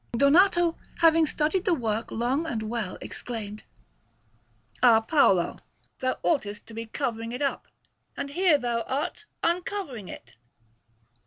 Donato, 0.17 0.79
having 1.01 1.27
studied 1.27 1.65
the 1.65 1.75
work 1.75 2.09
long 2.09 2.47
and 2.47 2.63
well, 2.63 2.97
exclaimed: 3.01 3.65
"Ah, 4.81 4.99
Paolo, 4.99 5.59
thou 5.99 6.17
oughtest 6.23 6.65
to 6.65 6.73
be 6.73 6.87
covering 6.87 7.31
it 7.31 7.41
up, 7.43 7.67
and 8.17 8.31
here 8.31 8.57
thou 8.57 8.81
art 8.87 9.25
uncovering 9.43 10.07
it!" 10.07 10.33